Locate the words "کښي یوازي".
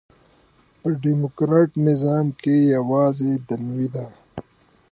2.41-3.31